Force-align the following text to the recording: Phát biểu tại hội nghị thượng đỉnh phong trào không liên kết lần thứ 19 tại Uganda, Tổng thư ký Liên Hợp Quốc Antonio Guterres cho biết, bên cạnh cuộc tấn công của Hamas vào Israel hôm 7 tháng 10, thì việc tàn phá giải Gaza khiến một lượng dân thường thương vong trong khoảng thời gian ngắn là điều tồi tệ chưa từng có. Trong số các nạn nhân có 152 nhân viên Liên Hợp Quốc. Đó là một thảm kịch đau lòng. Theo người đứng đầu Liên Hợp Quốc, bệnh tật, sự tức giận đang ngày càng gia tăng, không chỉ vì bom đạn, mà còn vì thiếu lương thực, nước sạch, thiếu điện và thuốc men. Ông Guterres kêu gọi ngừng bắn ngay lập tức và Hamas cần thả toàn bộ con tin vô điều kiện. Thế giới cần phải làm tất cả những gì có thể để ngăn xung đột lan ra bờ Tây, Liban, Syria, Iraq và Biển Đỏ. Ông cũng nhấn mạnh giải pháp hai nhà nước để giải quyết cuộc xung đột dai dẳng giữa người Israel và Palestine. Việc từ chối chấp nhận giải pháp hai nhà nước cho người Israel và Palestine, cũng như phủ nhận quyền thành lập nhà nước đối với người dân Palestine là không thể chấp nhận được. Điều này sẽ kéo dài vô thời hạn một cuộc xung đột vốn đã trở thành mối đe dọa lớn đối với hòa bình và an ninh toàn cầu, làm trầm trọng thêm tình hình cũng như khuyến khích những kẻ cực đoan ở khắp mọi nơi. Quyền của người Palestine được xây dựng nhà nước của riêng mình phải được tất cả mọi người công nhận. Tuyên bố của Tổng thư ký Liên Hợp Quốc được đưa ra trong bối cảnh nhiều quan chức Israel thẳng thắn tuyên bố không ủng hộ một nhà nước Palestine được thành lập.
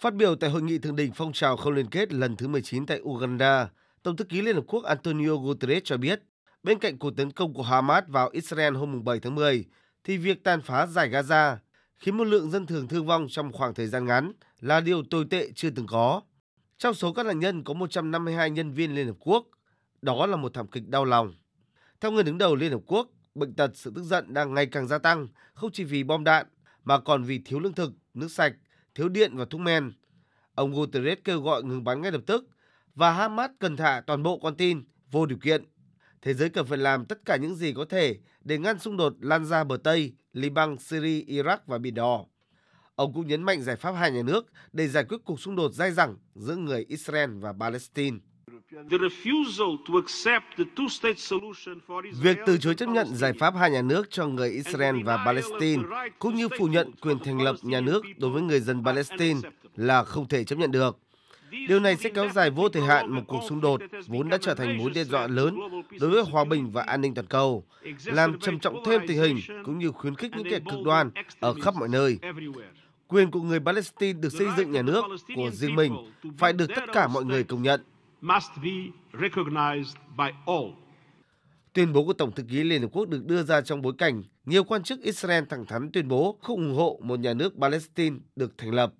Phát 0.00 0.14
biểu 0.14 0.36
tại 0.36 0.50
hội 0.50 0.62
nghị 0.62 0.78
thượng 0.78 0.96
đỉnh 0.96 1.12
phong 1.12 1.32
trào 1.32 1.56
không 1.56 1.72
liên 1.72 1.86
kết 1.86 2.12
lần 2.12 2.36
thứ 2.36 2.48
19 2.48 2.86
tại 2.86 3.00
Uganda, 3.00 3.70
Tổng 4.02 4.16
thư 4.16 4.24
ký 4.24 4.42
Liên 4.42 4.54
Hợp 4.54 4.64
Quốc 4.66 4.84
Antonio 4.84 5.36
Guterres 5.36 5.82
cho 5.84 5.96
biết, 5.96 6.22
bên 6.62 6.78
cạnh 6.78 6.98
cuộc 6.98 7.10
tấn 7.16 7.30
công 7.30 7.54
của 7.54 7.62
Hamas 7.62 8.04
vào 8.08 8.28
Israel 8.32 8.74
hôm 8.74 9.04
7 9.04 9.20
tháng 9.20 9.34
10, 9.34 9.64
thì 10.04 10.16
việc 10.16 10.44
tàn 10.44 10.60
phá 10.62 10.86
giải 10.86 11.10
Gaza 11.10 11.56
khiến 11.96 12.16
một 12.16 12.24
lượng 12.24 12.50
dân 12.50 12.66
thường 12.66 12.88
thương 12.88 13.06
vong 13.06 13.26
trong 13.30 13.52
khoảng 13.52 13.74
thời 13.74 13.86
gian 13.86 14.06
ngắn 14.06 14.32
là 14.60 14.80
điều 14.80 15.02
tồi 15.10 15.24
tệ 15.30 15.50
chưa 15.54 15.70
từng 15.70 15.86
có. 15.86 16.22
Trong 16.78 16.94
số 16.94 17.12
các 17.12 17.26
nạn 17.26 17.38
nhân 17.38 17.64
có 17.64 17.74
152 17.74 18.50
nhân 18.50 18.72
viên 18.72 18.94
Liên 18.94 19.06
Hợp 19.06 19.16
Quốc. 19.20 19.46
Đó 20.02 20.26
là 20.26 20.36
một 20.36 20.54
thảm 20.54 20.66
kịch 20.66 20.88
đau 20.88 21.04
lòng. 21.04 21.34
Theo 22.00 22.10
người 22.10 22.22
đứng 22.22 22.38
đầu 22.38 22.56
Liên 22.56 22.72
Hợp 22.72 22.80
Quốc, 22.86 23.08
bệnh 23.34 23.54
tật, 23.54 23.70
sự 23.74 23.92
tức 23.94 24.02
giận 24.02 24.34
đang 24.34 24.54
ngày 24.54 24.66
càng 24.66 24.88
gia 24.88 24.98
tăng, 24.98 25.28
không 25.54 25.70
chỉ 25.72 25.84
vì 25.84 26.02
bom 26.02 26.24
đạn, 26.24 26.46
mà 26.84 27.00
còn 27.00 27.22
vì 27.22 27.38
thiếu 27.38 27.60
lương 27.60 27.74
thực, 27.74 27.92
nước 28.14 28.30
sạch, 28.30 28.54
thiếu 28.98 29.08
điện 29.08 29.36
và 29.36 29.44
thuốc 29.44 29.60
men. 29.60 29.92
Ông 30.54 30.72
Guterres 30.72 31.18
kêu 31.24 31.40
gọi 31.40 31.62
ngừng 31.62 31.84
bắn 31.84 32.00
ngay 32.00 32.12
lập 32.12 32.20
tức 32.26 32.48
và 32.94 33.12
Hamas 33.12 33.50
cần 33.58 33.76
thả 33.76 34.02
toàn 34.06 34.22
bộ 34.22 34.38
con 34.38 34.56
tin 34.56 34.84
vô 35.10 35.26
điều 35.26 35.38
kiện. 35.38 35.64
Thế 36.22 36.34
giới 36.34 36.48
cần 36.48 36.66
phải 36.66 36.78
làm 36.78 37.04
tất 37.04 37.24
cả 37.24 37.36
những 37.36 37.56
gì 37.56 37.72
có 37.72 37.84
thể 37.90 38.18
để 38.40 38.58
ngăn 38.58 38.78
xung 38.78 38.96
đột 38.96 39.14
lan 39.20 39.44
ra 39.44 39.64
bờ 39.64 39.76
Tây, 39.76 40.12
Liban, 40.32 40.78
Syria, 40.78 41.24
Iraq 41.24 41.58
và 41.66 41.78
Biển 41.78 41.94
Đỏ. 41.94 42.24
Ông 42.94 43.12
cũng 43.12 43.26
nhấn 43.26 43.42
mạnh 43.42 43.62
giải 43.62 43.76
pháp 43.76 43.92
hai 43.92 44.10
nhà 44.10 44.22
nước 44.22 44.46
để 44.72 44.88
giải 44.88 45.04
quyết 45.04 45.18
cuộc 45.24 45.40
xung 45.40 45.56
đột 45.56 45.72
dai 45.72 45.92
dẳng 45.92 46.16
giữa 46.34 46.56
người 46.56 46.84
Israel 46.88 47.30
và 47.38 47.52
Palestine. 47.60 48.18
Việc 52.22 52.38
từ 52.46 52.58
chối 52.58 52.74
chấp 52.74 52.88
nhận 52.88 53.14
giải 53.14 53.32
pháp 53.32 53.54
hai 53.56 53.70
nhà 53.70 53.82
nước 53.82 54.10
cho 54.10 54.26
người 54.26 54.50
Israel 54.50 55.02
và 55.04 55.16
Palestine, 55.26 55.82
cũng 56.18 56.34
như 56.34 56.48
phủ 56.58 56.66
nhận 56.66 56.90
quyền 57.00 57.18
thành 57.18 57.40
lập 57.40 57.56
nhà 57.62 57.80
nước 57.80 58.02
đối 58.18 58.30
với 58.30 58.42
người 58.42 58.60
dân 58.60 58.84
Palestine 58.84 59.40
là 59.76 60.04
không 60.04 60.28
thể 60.28 60.44
chấp 60.44 60.58
nhận 60.58 60.70
được. 60.70 60.98
Điều 61.68 61.80
này 61.80 61.96
sẽ 61.96 62.10
kéo 62.10 62.28
dài 62.28 62.50
vô 62.50 62.68
thời 62.68 62.82
hạn 62.82 63.12
một 63.12 63.22
cuộc 63.26 63.40
xung 63.48 63.60
đột 63.60 63.80
vốn 64.06 64.28
đã 64.28 64.38
trở 64.40 64.54
thành 64.54 64.78
mối 64.78 64.90
đe 64.94 65.04
dọa 65.04 65.26
lớn 65.26 65.58
đối 66.00 66.10
với 66.10 66.22
hòa 66.22 66.44
bình 66.44 66.70
và 66.70 66.82
an 66.82 67.00
ninh 67.00 67.14
toàn 67.14 67.26
cầu, 67.26 67.64
làm 68.04 68.38
trầm 68.38 68.58
trọng 68.58 68.84
thêm 68.84 69.00
tình 69.08 69.18
hình 69.18 69.36
cũng 69.64 69.78
như 69.78 69.90
khuyến 69.90 70.14
khích 70.14 70.32
những 70.36 70.50
kẻ 70.50 70.60
cực 70.70 70.82
đoan 70.84 71.10
ở 71.40 71.54
khắp 71.54 71.74
mọi 71.74 71.88
nơi. 71.88 72.18
Quyền 73.06 73.30
của 73.30 73.40
người 73.40 73.60
Palestine 73.60 74.20
được 74.20 74.32
xây 74.32 74.46
dựng 74.56 74.70
nhà 74.70 74.82
nước 74.82 75.04
của 75.36 75.50
riêng 75.50 75.76
mình 75.76 75.96
phải 76.38 76.52
được 76.52 76.70
tất 76.76 76.84
cả 76.92 77.08
mọi 77.08 77.24
người 77.24 77.44
công 77.44 77.62
nhận. 77.62 77.80
Tuyên 81.72 81.92
bố 81.92 82.04
của 82.04 82.12
Tổng 82.12 82.32
thư 82.32 82.42
ký 82.42 82.64
Liên 82.64 82.82
Hợp 82.82 82.88
Quốc 82.92 83.08
được 83.08 83.24
đưa 83.24 83.42
ra 83.42 83.60
trong 83.60 83.82
bối 83.82 83.92
cảnh 83.98 84.22
nhiều 84.44 84.64
quan 84.64 84.82
chức 84.82 85.02
Israel 85.02 85.44
thẳng 85.48 85.66
thắn 85.66 85.92
tuyên 85.92 86.08
bố 86.08 86.38
không 86.42 86.56
ủng 86.56 86.74
hộ 86.74 87.00
một 87.02 87.20
nhà 87.20 87.34
nước 87.34 87.52
Palestine 87.60 88.16
được 88.36 88.58
thành 88.58 88.70
lập. 88.70 88.92